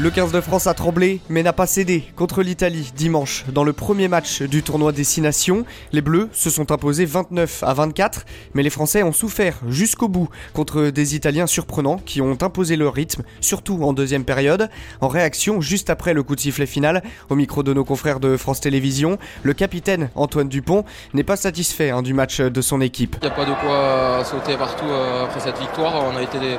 Le 0.00 0.10
15 0.10 0.30
de 0.30 0.40
France 0.40 0.68
a 0.68 0.74
tremblé, 0.74 1.18
mais 1.28 1.42
n'a 1.42 1.52
pas 1.52 1.66
cédé 1.66 2.04
contre 2.14 2.42
l'Italie 2.42 2.92
dimanche. 2.94 3.44
Dans 3.52 3.64
le 3.64 3.72
premier 3.72 4.06
match 4.06 4.42
du 4.42 4.62
tournoi 4.62 4.92
Destination, 4.92 5.64
les 5.90 6.02
Bleus 6.02 6.28
se 6.32 6.50
sont 6.50 6.70
imposés 6.70 7.04
29 7.04 7.64
à 7.64 7.74
24, 7.74 8.24
mais 8.54 8.62
les 8.62 8.70
Français 8.70 9.02
ont 9.02 9.10
souffert 9.10 9.56
jusqu'au 9.66 10.06
bout 10.06 10.28
contre 10.52 10.90
des 10.90 11.16
Italiens 11.16 11.48
surprenants 11.48 11.96
qui 11.98 12.20
ont 12.20 12.38
imposé 12.42 12.76
leur 12.76 12.94
rythme, 12.94 13.24
surtout 13.40 13.82
en 13.82 13.92
deuxième 13.92 14.22
période. 14.22 14.70
En 15.00 15.08
réaction, 15.08 15.60
juste 15.60 15.90
après 15.90 16.14
le 16.14 16.22
coup 16.22 16.36
de 16.36 16.40
sifflet 16.40 16.66
final, 16.66 17.02
au 17.28 17.34
micro 17.34 17.64
de 17.64 17.74
nos 17.74 17.84
confrères 17.84 18.20
de 18.20 18.36
France 18.36 18.60
Télévisions, 18.60 19.18
le 19.42 19.52
capitaine 19.52 20.10
Antoine 20.14 20.48
Dupont 20.48 20.84
n'est 21.12 21.24
pas 21.24 21.36
satisfait 21.36 21.90
hein, 21.90 22.02
du 22.02 22.14
match 22.14 22.40
de 22.40 22.60
son 22.60 22.80
équipe. 22.80 23.16
Il 23.20 23.26
n'y 23.26 23.32
a 23.32 23.34
pas 23.34 23.44
de 23.44 23.54
quoi 23.54 24.24
sauter 24.24 24.56
partout 24.56 24.86
euh, 24.86 25.24
après 25.24 25.40
cette 25.40 25.58
victoire. 25.58 26.04
On 26.04 26.16
a 26.16 26.22
été 26.22 26.38
des 26.38 26.56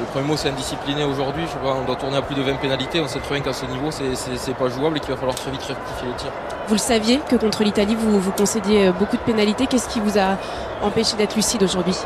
le 0.00 0.06
premier 0.06 0.26
mot 0.26 0.36
c'est 0.36 0.48
indiscipliné 0.48 1.04
aujourd'hui, 1.04 1.44
on 1.64 1.84
doit 1.84 1.96
tourner 1.96 2.16
à 2.16 2.22
plus 2.22 2.34
de 2.34 2.42
20 2.42 2.56
pénalités, 2.56 3.00
on 3.00 3.08
sait 3.08 3.18
très 3.20 3.34
bien 3.34 3.44
qu'à 3.44 3.52
ce 3.52 3.66
niveau 3.66 3.90
c'est 3.90 4.54
pas 4.54 4.68
jouable 4.68 4.96
et 4.96 5.00
qu'il 5.00 5.10
va 5.10 5.16
falloir 5.16 5.34
très 5.34 5.50
vite 5.50 5.62
rectifier 5.62 6.08
les 6.08 6.14
tirs. 6.14 6.32
Vous 6.68 6.74
le 6.74 6.80
saviez 6.80 7.18
que 7.28 7.36
contre 7.36 7.64
l'Italie 7.64 7.94
vous, 7.94 8.18
vous 8.20 8.30
concédiez 8.32 8.88
euh, 8.88 8.92
beaucoup 8.92 9.16
de 9.16 9.22
pénalités, 9.22 9.66
qu'est-ce 9.66 9.88
qui 9.88 10.00
vous 10.00 10.18
a 10.18 10.38
empêché 10.82 11.16
d'être 11.16 11.36
lucide 11.36 11.62
aujourd'hui? 11.62 11.96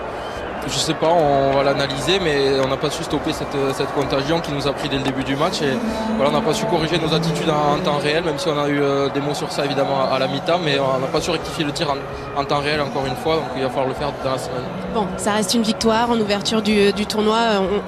Je 0.69 0.79
sais 0.79 0.95
pas, 0.95 1.09
on 1.09 1.53
va 1.57 1.63
l'analyser, 1.63 2.19
mais 2.23 2.61
on 2.65 2.69
n'a 2.69 2.77
pas 2.77 2.91
su 2.91 3.03
stopper 3.05 3.33
cette, 3.33 3.95
contagion 3.95 4.41
qui 4.41 4.53
nous 4.53 4.67
a 4.67 4.73
pris 4.73 4.89
dès 4.89 4.97
le 4.97 5.03
début 5.03 5.25
du 5.25 5.37
match. 5.37 5.63
Et 5.63 5.73
voilà, 6.17 6.31
on 6.31 6.33
n'a 6.33 6.41
pas 6.41 6.53
su 6.53 6.67
corriger 6.67 6.99
nos 6.99 7.13
attitudes 7.15 7.51
en, 7.51 7.79
temps 7.79 7.99
réel, 7.99 8.25
même 8.25 8.39
si 8.39 8.49
on 8.49 8.59
a 8.59 8.69
eu 8.69 8.81
euh, 8.81 9.09
des 9.09 9.21
mots 9.21 9.35
sur 9.35 9.51
ça 9.53 9.65
évidemment 9.65 10.11
à, 10.11 10.19
la 10.19 10.27
mi-temps, 10.27 10.59
mais 10.63 10.79
on 10.79 10.99
n'a 10.99 11.07
pas 11.07 11.21
su 11.21 11.31
rectifier 11.31 11.65
le 11.65 11.73
tir 11.73 11.95
en, 12.37 12.45
temps 12.45 12.61
réel 12.61 12.81
encore 12.81 13.07
une 13.07 13.17
fois, 13.17 13.37
donc 13.37 13.45
il 13.57 13.63
va 13.63 13.69
falloir 13.69 13.89
le 13.89 13.95
faire 13.95 14.13
dans 14.25 14.33
la 14.33 14.39
semaine. 14.39 14.63
Bon, 14.95 15.07
ça 15.17 15.33
reste 15.33 15.55
une 15.55 15.63
victoire 15.63 16.11
en 16.11 16.19
ouverture 16.19 16.63
du, 16.63 16.93
tournoi. 17.07 17.39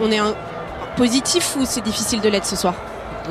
On, 0.00 0.10
est 0.10 0.20
positif 0.96 1.56
ou 1.58 1.64
c'est 1.64 1.80
difficile 1.80 2.20
de 2.20 2.28
l'être 2.28 2.46
ce 2.46 2.56
soir? 2.56 2.74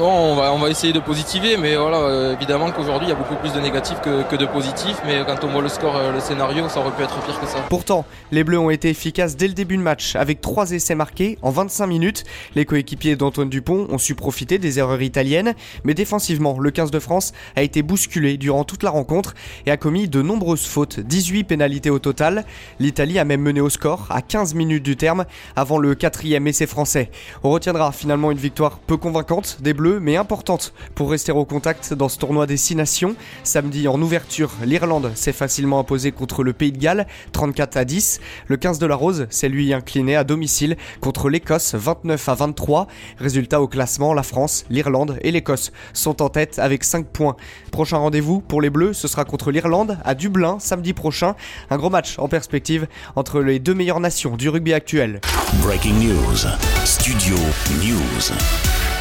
On 0.06 0.58
va, 0.60 0.70
essayer 0.70 0.94
de 0.94 1.00
positiver, 1.00 1.58
mais 1.58 1.76
voilà, 1.76 1.98
euh, 1.98 2.34
évidemment 2.36 2.72
qu'aujourd'hui 2.72 3.08
il 3.08 3.10
y 3.10 3.14
a 3.14 3.16
beaucoup 3.16 3.36
plus 3.36 3.54
de 3.54 3.60
négatifs 3.60 4.00
que, 4.02 4.36
de 4.36 4.46
positifs, 4.46 4.98
mais 5.06 5.24
quand 5.26 5.44
on 5.44 5.48
voit 5.48 5.62
le 5.62 5.70
score, 5.70 5.96
euh, 5.96 6.12
le 6.12 6.20
scénario, 6.20 6.70
ça 6.70 6.80
aurait 6.80 6.92
pu 6.92 7.04
être 7.04 7.20
pire 7.22 7.40
que 7.40 7.48
ça. 7.48 7.60
Pourtant, 7.70 8.06
les 8.32 8.44
Bleus 8.44 8.60
ont 8.60 8.70
été 8.70 8.90
efficaces 8.90 9.36
dès 9.36 9.48
le 9.48 9.54
début 9.54 9.78
de 9.78 9.82
match, 9.82 10.16
avec 10.16 10.42
trois 10.42 10.72
essais 10.72 10.96
marqués 10.96 11.38
en 11.42 11.50
25 11.50 11.88
minutes. 11.88 12.24
Les 12.56 12.66
coéquipiers 12.66 13.16
d'Antoine 13.16 13.50
Dupont 13.50 13.88
ont 13.90 13.98
su 13.98 14.16
profiter 14.16 14.60
des 14.60 14.80
erreurs 14.80 15.02
italiennes, 15.02 15.54
mais 15.84 15.94
défensivement, 15.94 16.60
le 16.60 16.72
15 16.72 16.92
de 16.92 17.00
France 17.00 17.34
a 17.56 17.64
été 17.64 17.82
bousculé 17.82 18.38
durant 18.38 18.64
toute 18.64 18.84
la 18.84 18.90
rencontre 18.90 19.34
et 19.66 19.72
a 19.72 19.78
commis 19.78 20.08
de 20.08 20.22
nombreuses 20.22 20.66
fautes, 20.66 21.00
18 21.00 21.46
pénalités 21.46 21.90
au 21.90 22.00
total. 22.00 22.46
L'Italie 22.80 23.20
a 23.20 23.26
même 23.26 23.42
mené 23.42 23.62
au 23.62 23.70
score 23.70 24.08
à 24.10 24.22
15 24.22 24.54
minutes 24.54 24.84
du 24.84 24.96
terme 24.96 25.26
avant 25.56 25.80
le 25.80 25.96
quatrième 25.96 26.48
essai 26.48 26.68
français. 26.68 27.10
On 27.44 27.50
retiendra 27.50 27.92
finalement 27.92 28.32
une 28.32 28.38
victoire 28.38 28.80
peu 28.80 28.98
convaincante 28.98 29.58
des 29.62 29.74
Bleus 29.74 29.87
mais 29.88 30.18
importante 30.18 30.74
pour 30.96 31.12
rester 31.12 31.32
au 31.32 31.46
contact 31.46 31.94
dans 31.94 32.10
ce 32.10 32.18
tournoi 32.18 32.46
des 32.46 32.58
6 32.58 32.76
nations. 32.76 33.16
Samedi 33.44 33.88
en 33.88 34.02
ouverture, 34.02 34.52
l'Irlande 34.64 35.12
s'est 35.16 35.34
facilement 35.34 35.80
imposée 35.80 36.12
contre 36.12 36.44
le 36.44 36.54
Pays 36.54 36.72
de 36.72 36.78
Galles, 36.78 37.08
34 37.32 37.78
à 37.78 37.86
10. 37.86 38.20
Le 38.48 38.58
15 38.58 38.80
de 38.80 38.86
la 38.86 38.96
Rose 38.96 39.28
s'est 39.30 39.50
lui 39.50 39.74
incliné 39.74 40.16
à 40.16 40.24
domicile 40.24 40.78
contre 41.02 41.30
l'Écosse, 41.30 41.76
29 41.76 42.30
à 42.30 42.36
23. 42.36 42.88
Résultat 43.20 43.62
au 43.62 43.68
classement, 43.68 44.14
la 44.14 44.24
France, 44.24 44.66
l'Irlande 44.70 45.18
et 45.22 45.32
l'Écosse 45.32 45.72
sont 45.94 46.22
en 46.22 46.30
tête 46.30 46.60
avec 46.60 46.84
5 46.84 47.08
points. 47.08 47.36
Prochain 47.72 47.98
rendez-vous 47.98 48.42
pour 48.42 48.62
les 48.62 48.70
Bleus, 48.70 48.94
ce 48.94 49.08
sera 49.08 49.26
contre 49.26 49.52
l'Irlande 49.52 49.98
à 50.04 50.16
Dublin 50.16 50.58
samedi 50.60 50.94
prochain. 50.94 51.36
Un 51.70 51.78
gros 51.78 51.90
match 51.90 52.20
en 52.20 52.28
perspective 52.28 52.88
entre 53.16 53.42
les 53.42 53.60
deux 53.60 53.74
meilleures 53.74 54.00
nations 54.00 54.36
du 54.36 54.50
rugby 54.50 54.74
actuel. 54.74 55.22
Breaking 55.62 55.94
News, 55.94 56.48
Studio 56.86 57.36
News. 57.82 58.97